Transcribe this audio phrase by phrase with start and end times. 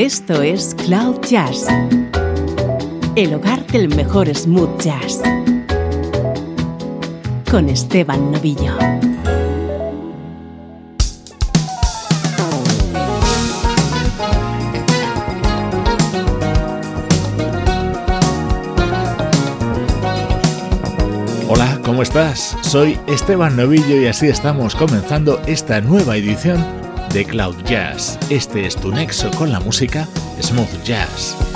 [0.00, 1.66] Esto es Cloud Jazz,
[3.16, 5.20] el hogar del mejor smooth jazz,
[7.50, 8.78] con Esteban Novillo.
[21.46, 22.56] Hola, ¿cómo estás?
[22.62, 26.79] Soy Esteban Novillo y así estamos comenzando esta nueva edición
[27.12, 28.18] de Cloud Jazz.
[28.30, 30.08] Este es tu nexo con la música
[30.40, 31.49] smooth jazz.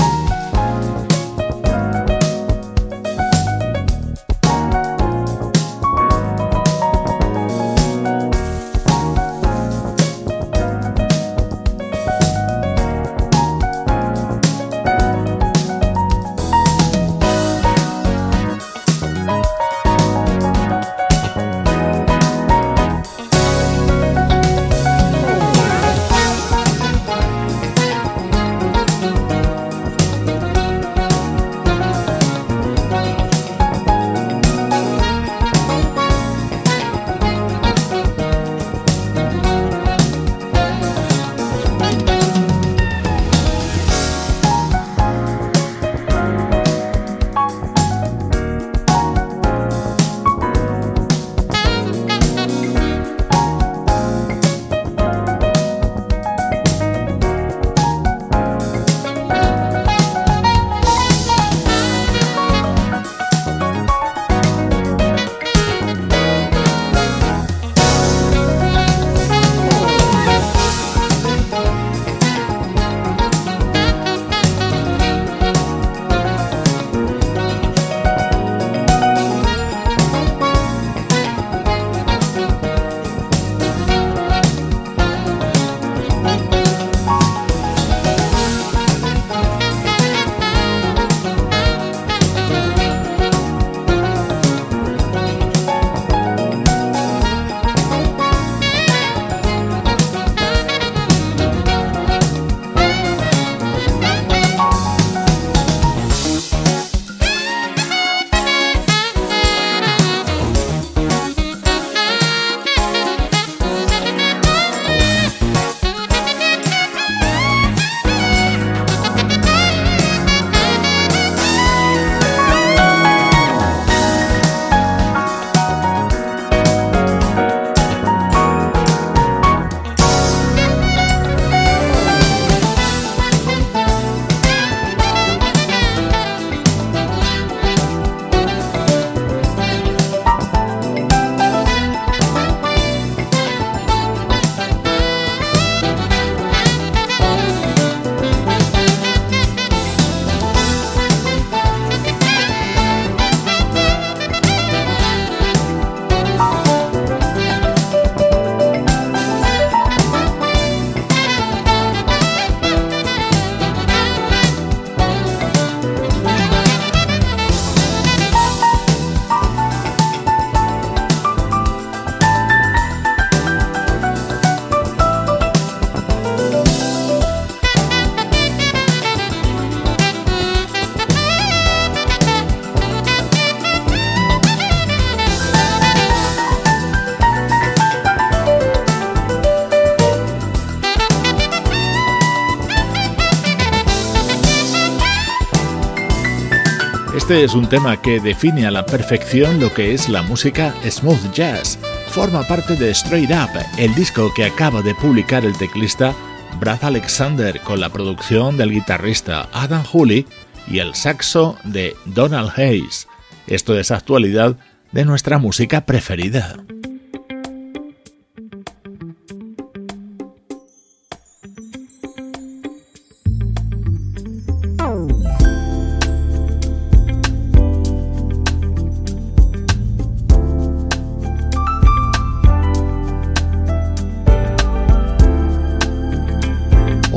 [197.25, 201.33] Este es un tema que define a la perfección lo que es la música smooth
[201.33, 201.79] jazz.
[202.09, 203.49] Forma parte de Straight Up,
[203.79, 206.15] el disco que acaba de publicar el teclista
[206.61, 210.27] Brad Alexander con la producción del guitarrista Adam Hooley
[210.69, 213.09] y el saxo de Donald Hayes.
[213.47, 214.59] Esto es actualidad
[214.93, 216.57] de nuestra música preferida.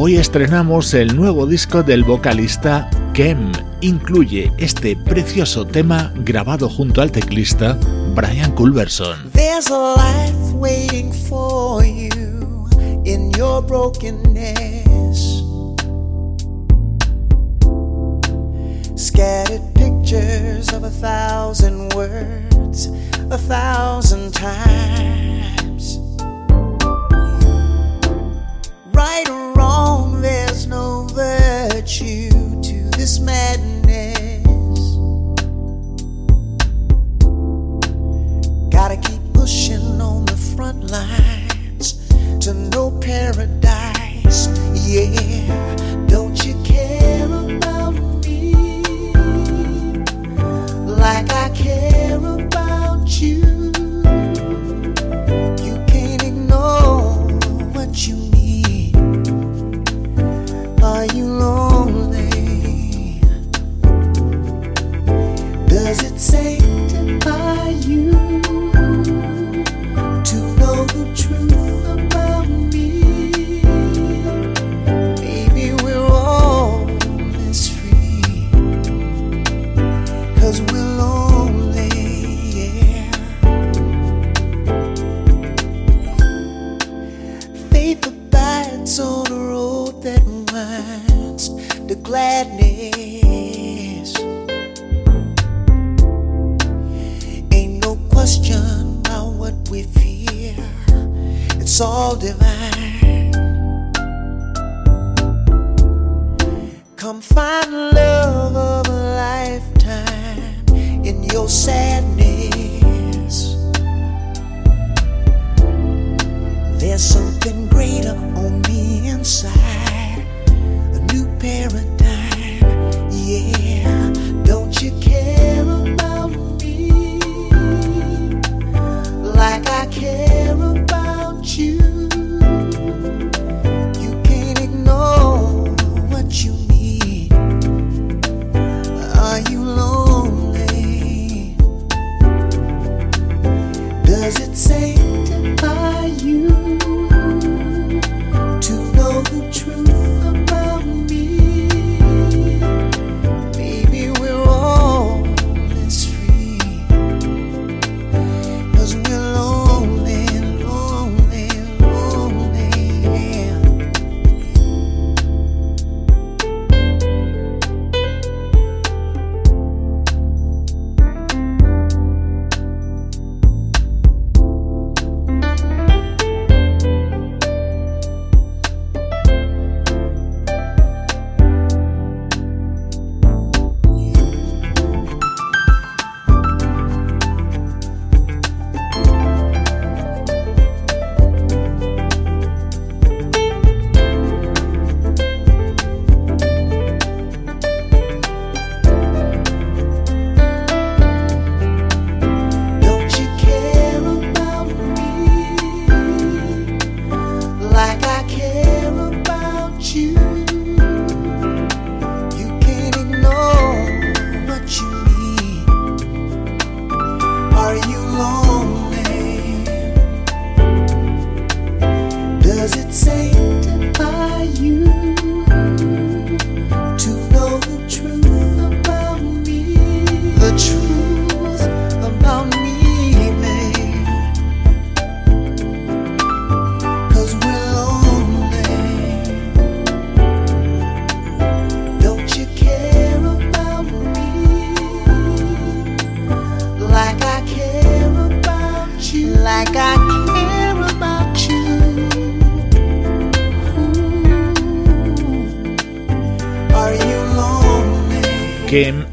[0.07, 3.51] Hoy estrenamos el nuevo disco del vocalista Kem.
[3.81, 7.77] Incluye este precioso tema grabado junto al teclista
[8.15, 9.29] Brian Culverson.
[9.33, 12.69] There's a life waiting for you
[13.03, 15.43] in your brokenness.
[18.95, 22.89] Scattered pictures of a thousand words,
[23.29, 25.66] a thousand times.
[31.77, 32.29] hurt you
[32.63, 34.17] to this madness.
[38.71, 42.09] Gotta keep pushing on the front lines
[42.39, 45.36] to no paradise, yeah.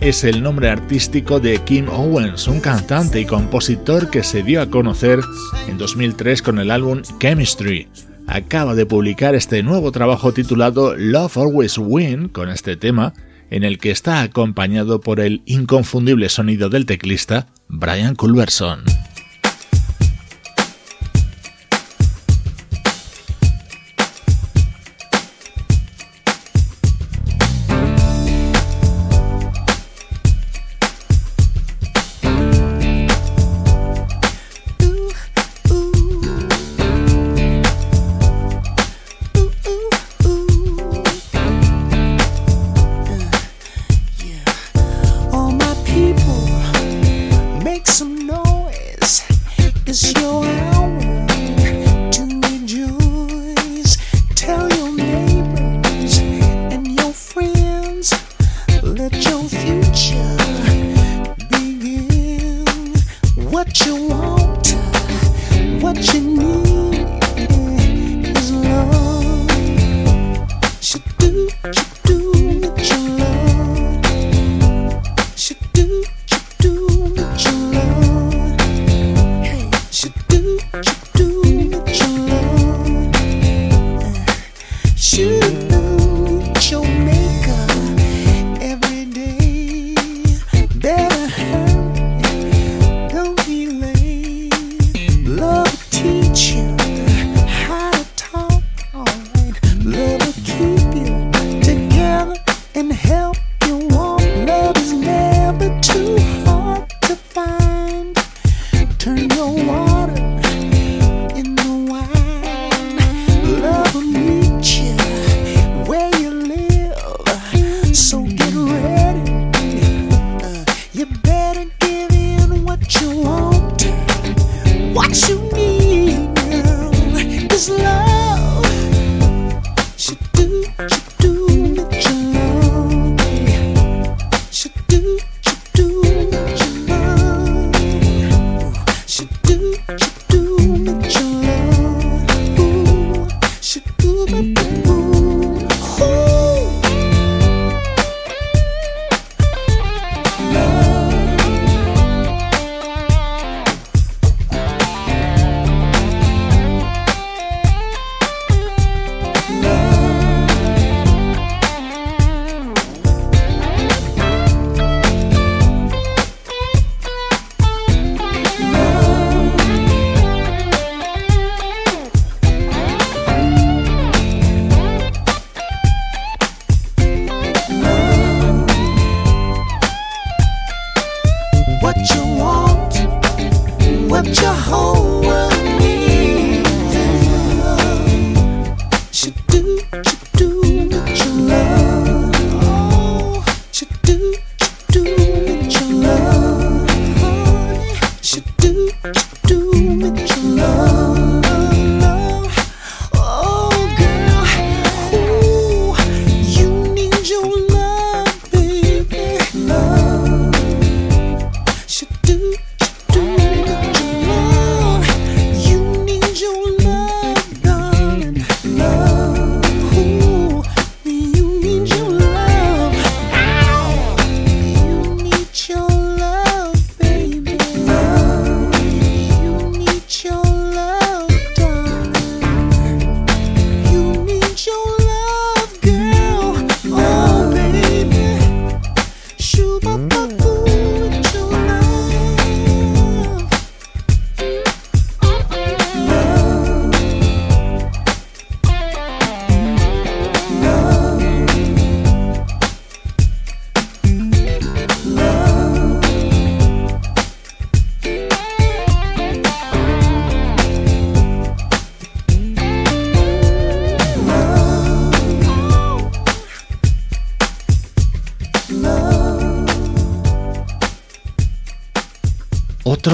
[0.04, 4.68] Es el nombre artístico de Kim Owens, un cantante y compositor que se dio a
[4.68, 5.20] conocer
[5.66, 7.88] en 2003 con el álbum Chemistry.
[8.26, 13.14] Acaba de publicar este nuevo trabajo titulado Love Always Win con este tema,
[13.48, 18.84] en el que está acompañado por el inconfundible sonido del teclista Brian Culverson.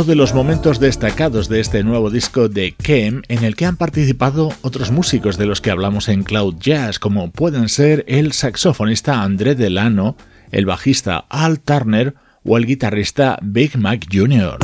[0.00, 3.76] uno de los momentos destacados de este nuevo disco de Kem, en el que han
[3.76, 9.22] participado otros músicos de los que hablamos en Cloud Jazz, como pueden ser el saxofonista
[9.22, 10.16] André Delano,
[10.52, 12.14] el bajista Al Turner
[12.44, 14.58] o el guitarrista Big Mac Jr.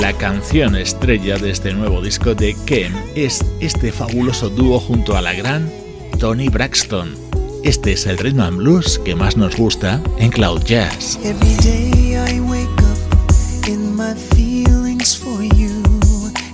[0.00, 5.20] La canción estrella de este nuevo disco de Kem es este fabuloso dúo junto a
[5.20, 5.70] la gran
[6.18, 7.14] Tony Braxton.
[7.64, 11.18] Este es el ritmo and blues que más nos gusta en Cloud Jazz.
[11.22, 15.82] Every day I wake up in my feelings for you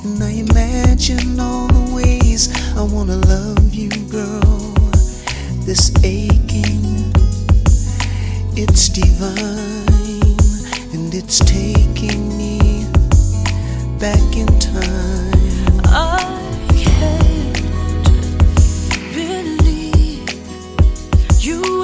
[0.03, 4.75] and I imagine all the ways I wanna love you girl.
[5.65, 7.13] This aching
[8.57, 10.37] it's divine
[10.93, 12.26] and it's taking
[13.99, 15.81] back in time.
[15.87, 16.19] I
[16.77, 17.63] can't
[19.15, 20.29] believe
[21.41, 21.76] you.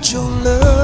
[0.00, 0.77] 久了。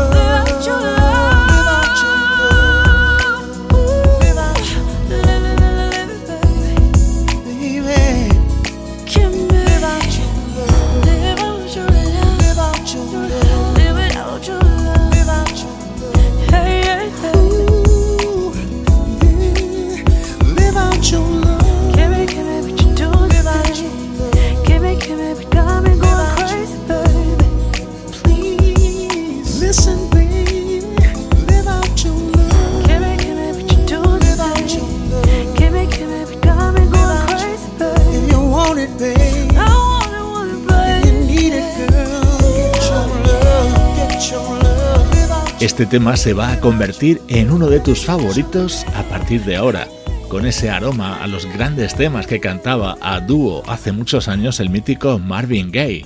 [45.94, 49.86] tema se va a convertir en uno de tus favoritos a partir de ahora,
[50.28, 54.70] con ese aroma a los grandes temas que cantaba a dúo hace muchos años el
[54.70, 56.04] mítico Marvin Gaye.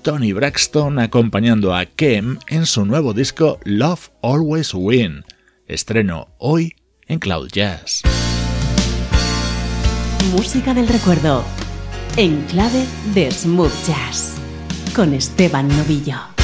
[0.00, 5.22] Tony Braxton acompañando a Kem en su nuevo disco Love Always Win,
[5.66, 6.74] estreno hoy
[7.06, 8.04] en Cloud Jazz.
[10.32, 11.44] Música del recuerdo,
[12.16, 14.36] en clave de Smooth Jazz,
[14.94, 16.35] con Esteban Novillo.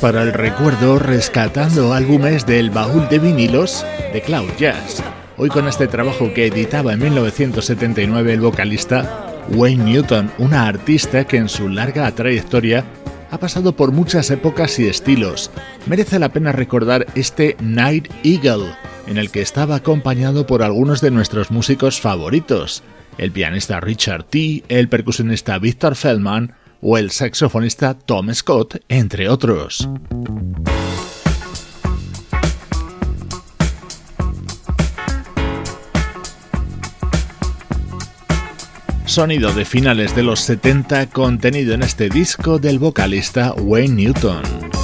[0.00, 5.02] Para el recuerdo rescatando álbumes del baúl de vinilos de Cloud Jazz.
[5.36, 11.36] Hoy con este trabajo que editaba en 1979 el vocalista Wayne Newton, una artista que
[11.36, 12.84] en su larga trayectoria
[13.30, 15.50] ha pasado por muchas épocas y estilos.
[15.86, 18.74] Merece la pena recordar este Night Eagle,
[19.06, 22.82] en el que estaba acompañado por algunos de nuestros músicos favoritos,
[23.18, 29.88] el pianista Richard T., el percusionista Victor Feldman, o el saxofonista Tom Scott, entre otros.
[39.04, 44.79] Sonido de finales de los 70 contenido en este disco del vocalista Wayne Newton.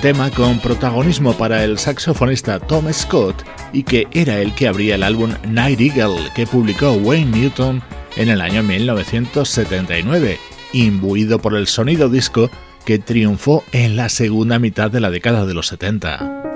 [0.00, 5.02] Tema con protagonismo para el saxofonista Tom Scott y que era el que abría el
[5.02, 7.82] álbum Night Eagle que publicó Wayne Newton
[8.16, 10.38] en el año 1979,
[10.72, 12.50] imbuido por el sonido disco
[12.84, 16.53] que triunfó en la segunda mitad de la década de los 70.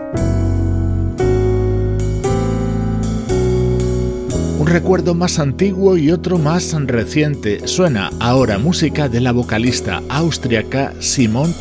[4.68, 7.66] Recuerdo más antiguo y otro más reciente.
[7.66, 11.54] Suena ahora música de la vocalista austriaca Simone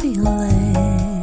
[0.00, 1.22] feeling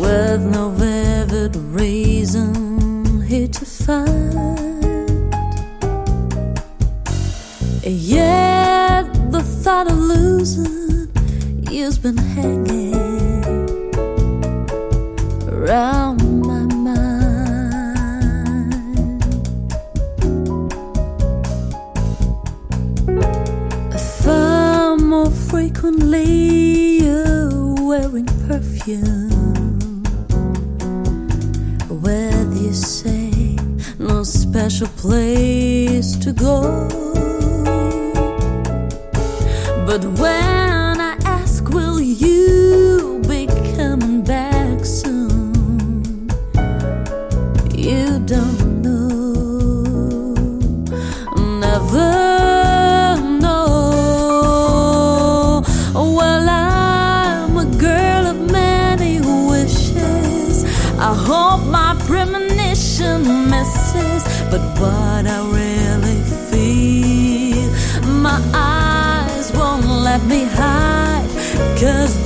[0.00, 5.34] with no vivid reason here to find.
[7.82, 11.08] Yet the thought of losing
[11.70, 13.03] you's been hanging
[15.64, 17.24] around my mind.
[24.22, 30.02] Far more frequently you're wearing perfume.
[31.88, 33.56] Where you say
[33.98, 36.88] no special place to go.
[39.86, 40.73] But when
[64.84, 66.20] what I really
[66.50, 67.68] feel,
[68.26, 71.28] my eyes won't let me hide,
[71.80, 72.23] cause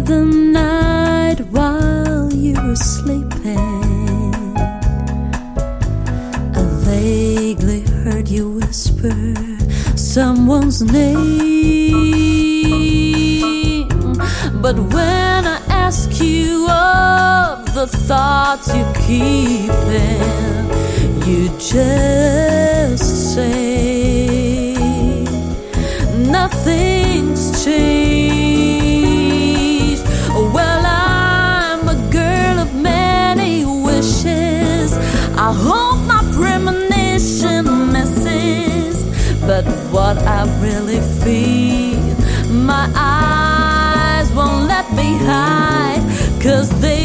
[0.00, 4.56] the night while you were sleeping,
[6.54, 9.34] I vaguely heard you whisper
[9.96, 11.18] someone's name.
[14.62, 20.22] But when I ask you of the thoughts you're keeping,
[21.26, 24.74] you just say
[26.14, 28.07] nothing's changed.
[39.98, 41.98] What I really feel,
[42.70, 46.02] my eyes won't let me hide,
[46.40, 46.97] cause they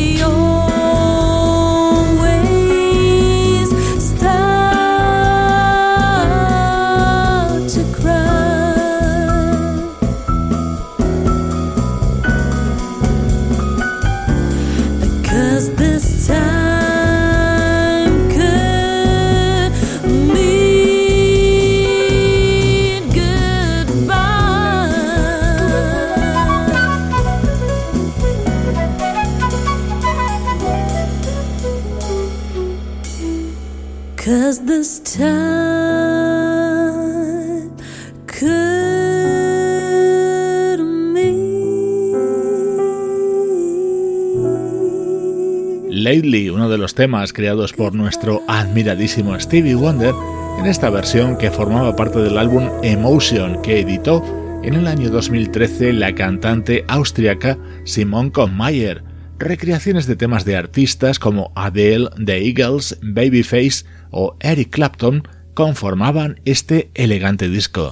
[46.63, 50.15] uno de los temas creados por nuestro admiradísimo Stevie Wonder,
[50.57, 54.23] en esta versión que formaba parte del álbum Emotion que editó
[54.63, 59.03] en el año 2013 la cantante austriaca Simone Mayer.
[59.39, 66.91] Recreaciones de temas de artistas como Adele, The Eagles, Babyface o Eric Clapton conformaban este
[66.93, 67.91] elegante disco.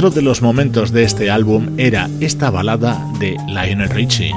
[0.00, 4.32] Otro de los momentos de este álbum era esta balada de Lionel Richie.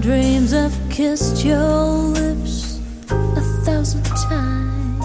[0.00, 5.04] Dreams, I've kissed your lips a thousand times.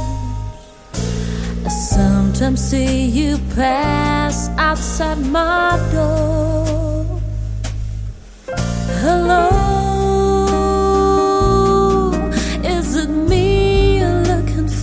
[1.65, 7.05] I sometimes see you pass outside my door.
[9.03, 9.84] Hello,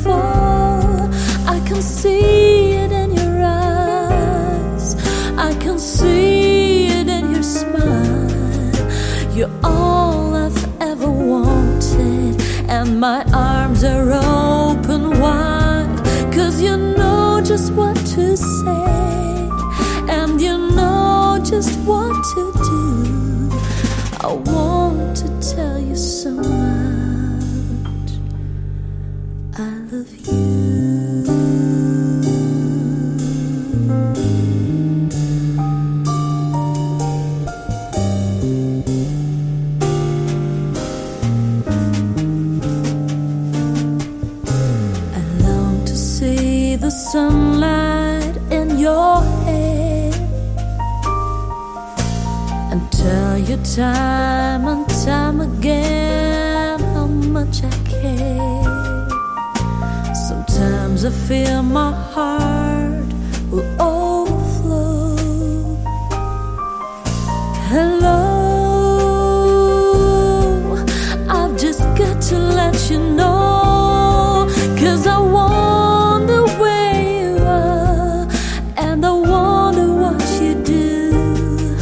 [0.02, 1.10] for?
[1.46, 4.96] I can see it in your eyes,
[5.36, 8.30] I can see it in your smile.
[9.36, 15.88] You're all I've ever wanted, and my arms are open wide.
[16.32, 19.48] Cause you know just what to say,
[20.08, 23.50] and you know just what to do.
[24.20, 26.81] I want to tell you so much.
[53.76, 56.21] Time and time again
[61.02, 63.10] Sometimes I feel my heart
[63.50, 65.16] will overflow.
[67.72, 68.18] Hello,
[71.28, 74.46] I've just got to let you know.
[74.78, 78.28] Cause I wonder where you are,
[78.76, 81.76] and I wonder what you do.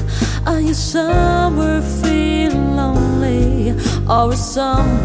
[0.47, 3.75] Are you somewhere feeling lonely,
[4.09, 5.00] or is someone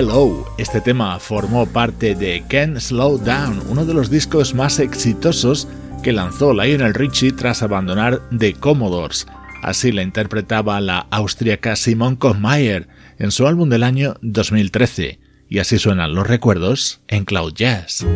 [0.00, 0.46] Hello.
[0.56, 5.68] Este tema formó parte de Can't Slow Down, uno de los discos más exitosos
[6.02, 9.26] que lanzó Lionel Richie tras abandonar The Commodores.
[9.62, 12.88] Así la interpretaba la austríaca Simon Kochmeyer
[13.18, 15.20] en su álbum del año 2013.
[15.50, 18.06] Y así suenan los recuerdos en Cloud Jazz.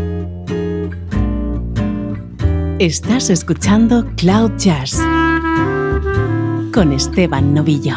[2.78, 4.98] Estás escuchando Cloud Jazz
[6.72, 7.94] con Esteban Novillo.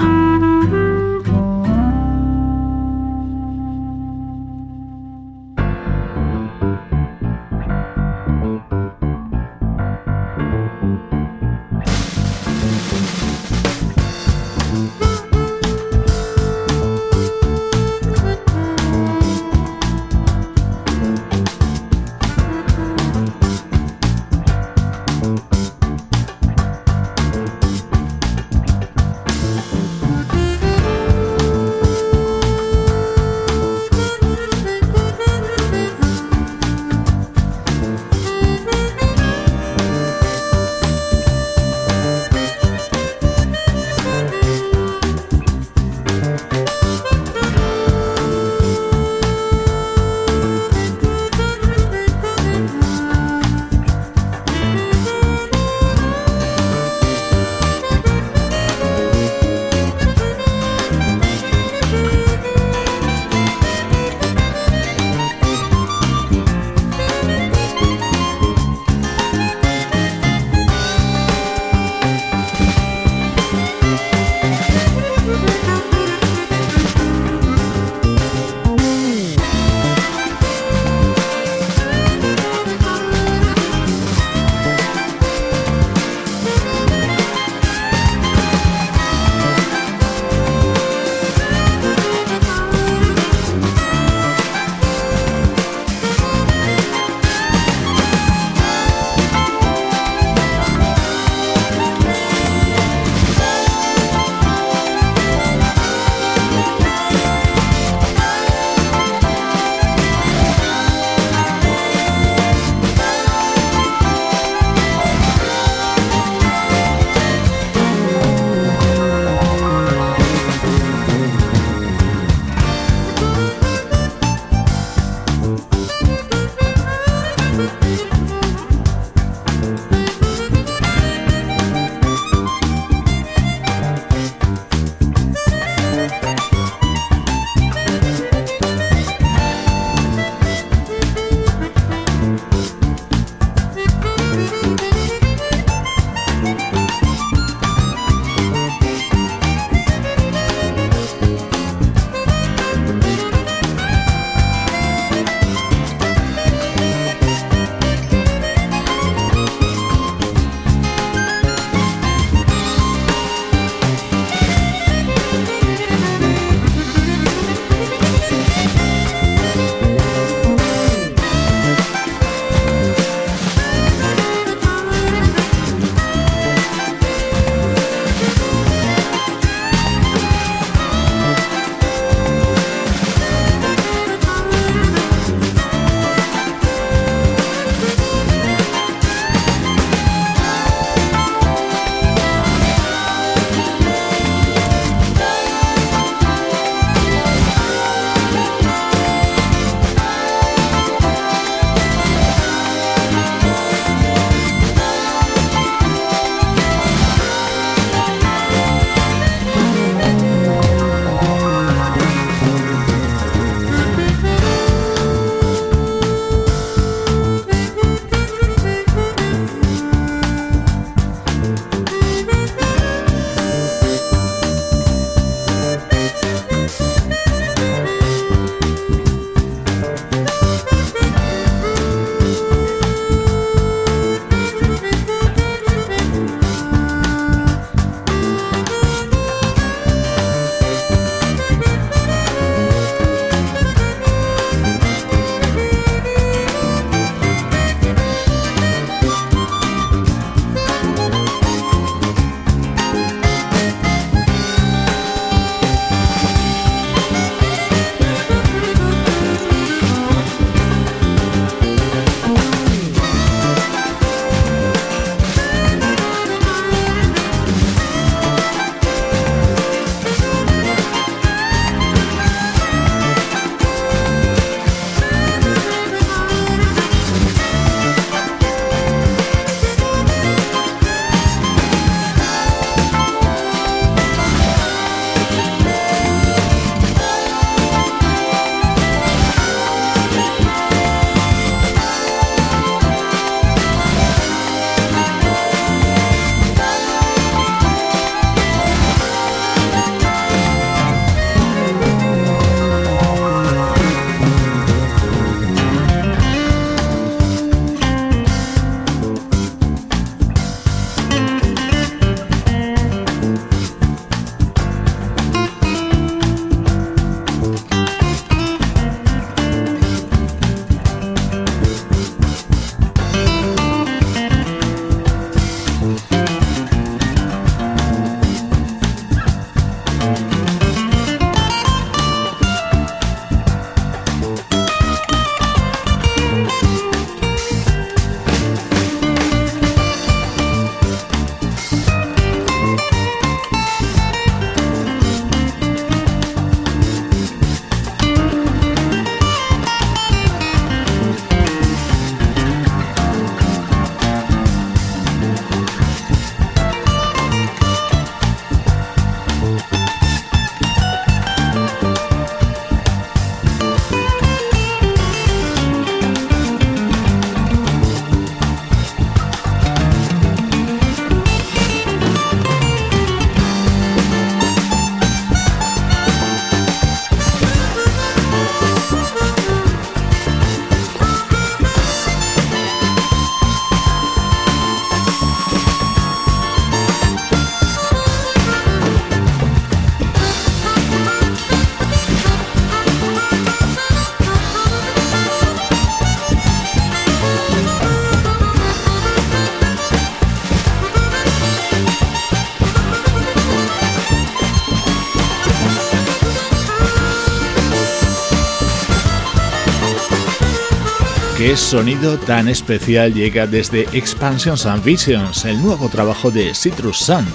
[411.56, 417.26] Sonido tan especial llega desde Expansions and Visions, el nuevo trabajo de Citrus Sun,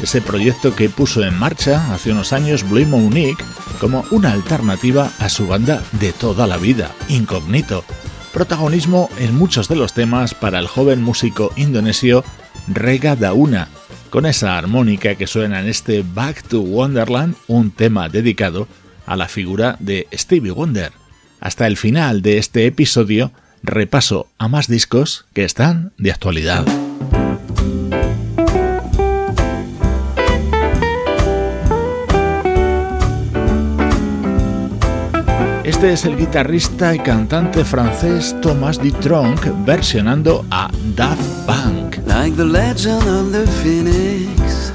[0.00, 3.42] ese proyecto que puso en marcha hace unos años Blue Monique
[3.80, 7.84] como una alternativa a su banda de toda la vida, Incognito.
[8.32, 12.22] Protagonismo en muchos de los temas para el joven músico indonesio
[12.68, 13.68] Rega Dauna,
[14.10, 18.68] con esa armónica que suena en este Back to Wonderland, un tema dedicado
[19.06, 20.92] a la figura de Stevie Wonder.
[21.40, 23.32] Hasta el final de este episodio,
[23.66, 26.64] repaso a más discos que están de actualidad.
[35.64, 41.98] Este es el guitarrista y cantante francés Thomas Dutronc versionando a Daft Punk.
[42.06, 44.72] Like the legend of the phoenix,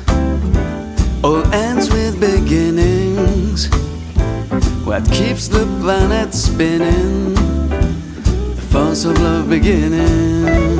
[1.24, 3.70] all ends with beginnings.
[4.86, 7.51] What keeps the planet spinning?
[8.72, 10.71] Force of love beginning.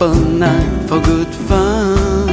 [0.00, 2.28] Up all night for good fun.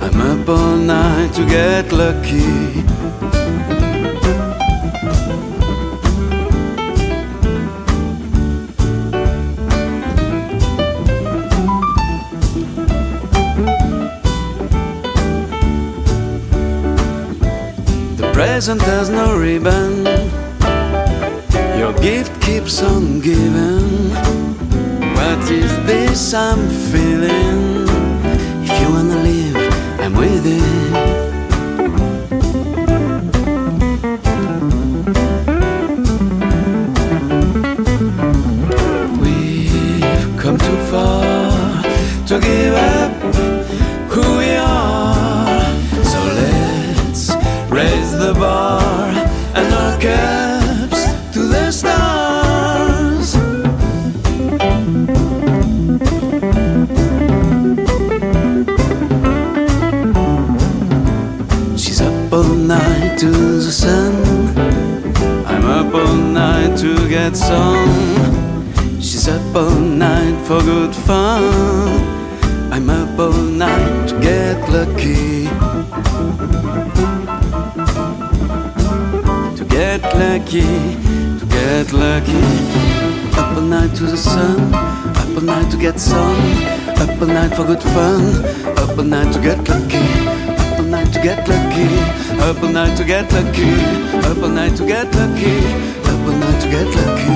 [0.00, 2.82] I'm up all night to get lucky.
[18.16, 20.04] The present has no ribbon.
[21.78, 24.10] Your gift keeps on giving.
[25.16, 27.86] What is this I'm feeling?
[28.64, 29.56] If you wanna live,
[30.00, 30.87] I'm with it.
[66.80, 67.90] To get some.
[69.00, 71.42] She's up all night for good fun.
[72.72, 75.46] I'm up all night to get lucky.
[79.56, 80.62] To get lucky,
[81.40, 82.44] to get lucky.
[83.36, 86.38] Up all night to the sun, up all night to get some.
[87.02, 88.22] Up all night for good fun,
[88.78, 90.04] up all night to get lucky.
[90.70, 91.88] Up all night to get lucky,
[92.40, 93.72] up all night to get lucky.
[94.28, 95.97] Up all night to get lucky,
[96.28, 97.32] all night to get lucky.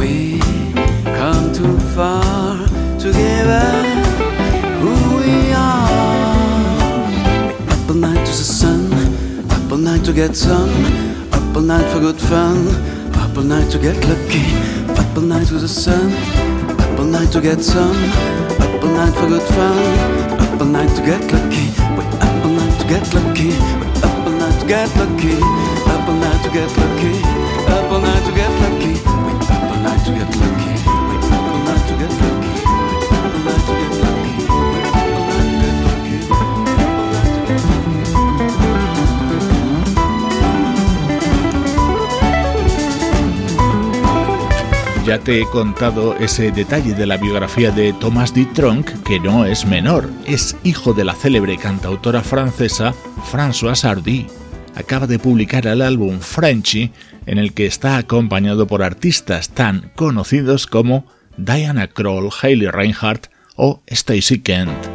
[0.00, 0.40] We
[1.18, 2.66] come too far
[2.98, 3.86] to give up
[4.82, 7.06] who we are.
[7.72, 8.92] Up all night to the sun,
[9.50, 10.70] up all night to get some,
[11.32, 12.66] up all night for good fun,
[13.22, 14.44] up all night to get lucky.
[15.00, 16.12] Up all night to the sun,
[16.80, 17.96] up all night to get some,
[18.58, 20.33] up all night for good fun,
[20.64, 21.66] all night to get lucky.
[21.96, 25.36] We up all night to get lucky, we up all night to get lucky,
[25.92, 27.14] up all night to get lucky,
[27.68, 28.94] up all night to get lucky.
[29.24, 30.53] We up all night to get lucky,
[45.04, 49.66] Ya te he contado ese detalle de la biografía de Thomas Dutronc, que no es
[49.66, 52.94] menor, es hijo de la célebre cantautora francesa
[53.30, 54.26] Françoise Hardy.
[54.74, 56.90] Acaba de publicar el álbum Frenchy,
[57.26, 61.04] en el que está acompañado por artistas tan conocidos como
[61.36, 63.26] Diana Kroll, Hayley Reinhardt
[63.56, 64.93] o Stacey Kent.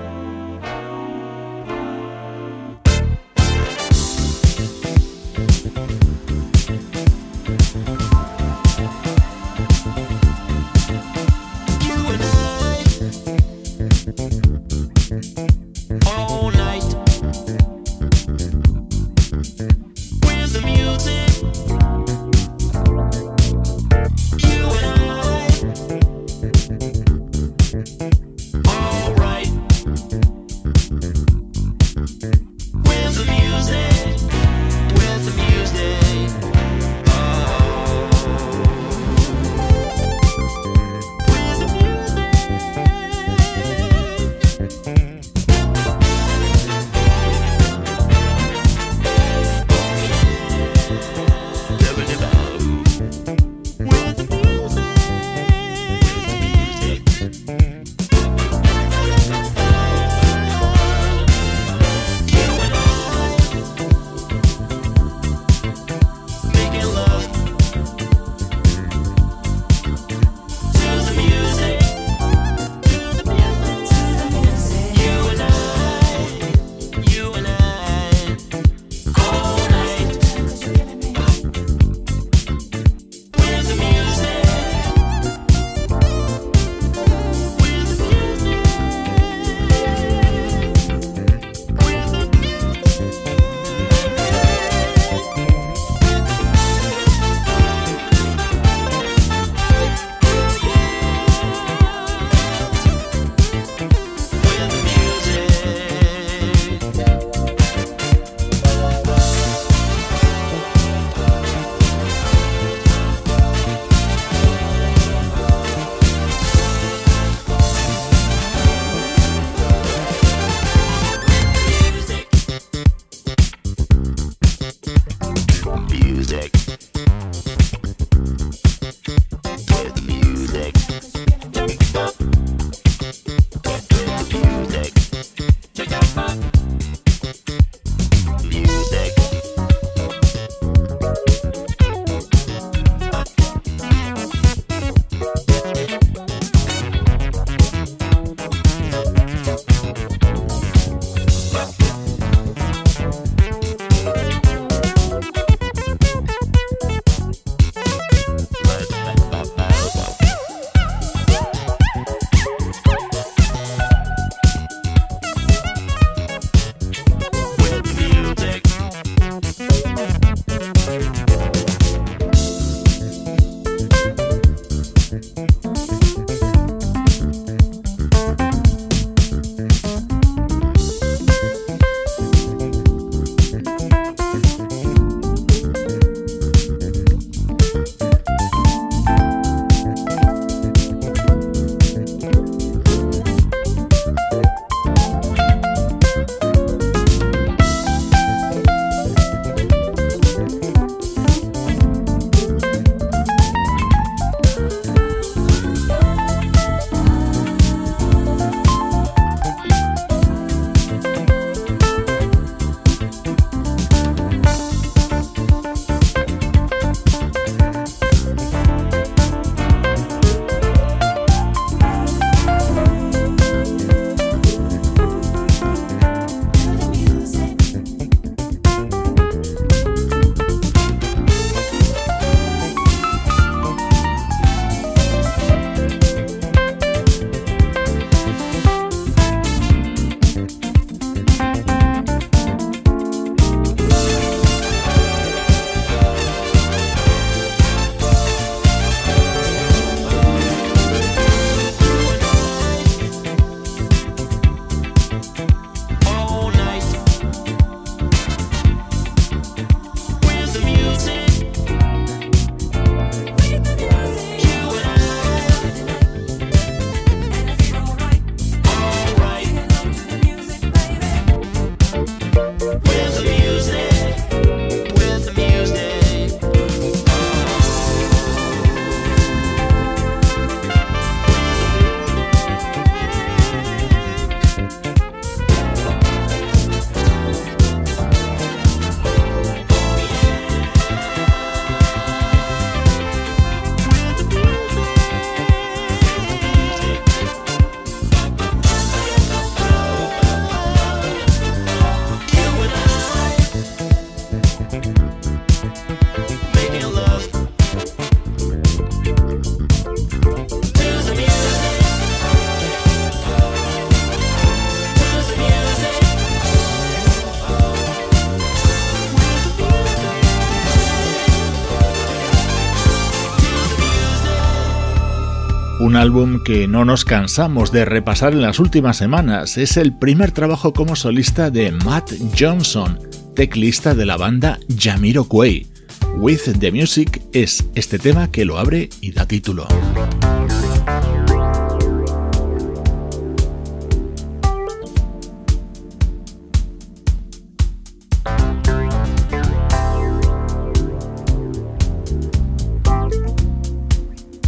[325.99, 329.57] Álbum que no nos cansamos de repasar en las últimas semanas.
[329.57, 332.97] Es el primer trabajo como solista de Matt Johnson,
[333.35, 335.67] teclista de la banda Jamiroquai.
[336.15, 339.67] With the Music es este tema que lo abre y da título.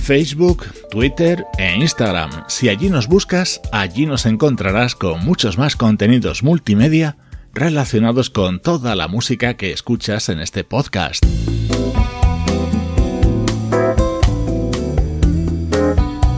[0.02, 2.29] Facebook, Twitter e Instagram.
[2.49, 7.15] Si allí nos buscas, allí nos encontrarás con muchos más contenidos multimedia
[7.53, 11.25] relacionados con toda la música que escuchas en este podcast.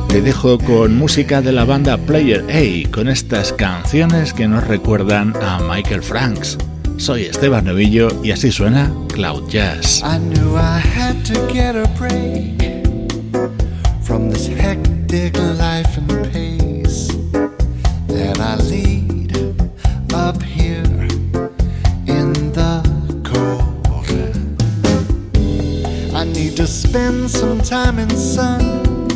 [0.08, 5.34] Te dejo con música de la banda Player A, con estas canciones que nos recuerdan
[5.42, 6.60] a Michael Franks.
[6.98, 10.04] Soy Esteban Novillo y así suena Cloud Jazz.
[14.14, 17.08] From this hectic life and pace
[18.06, 19.36] that I lead
[20.14, 20.84] up here
[22.06, 22.74] in the
[23.26, 24.06] cold.
[26.16, 29.08] I need to spend some time in sun,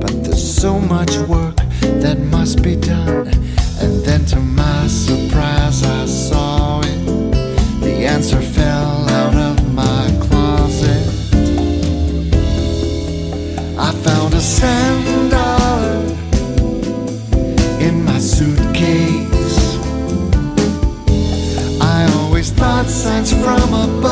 [0.00, 1.54] but there's so much work
[2.02, 3.28] that must be done.
[3.80, 7.04] And then to my surprise, I saw it.
[7.82, 8.42] The answer
[14.46, 16.02] found a sand dollar
[17.80, 19.76] in my suitcase.
[21.80, 24.05] I always thought signs from above